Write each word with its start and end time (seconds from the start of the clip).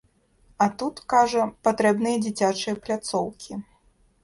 А 0.65 0.67
тут, 0.81 1.01
кажа, 1.13 1.43
патрэбныя 1.67 2.23
дзіцячыя 2.25 2.77
пляцоўкі. 2.87 3.63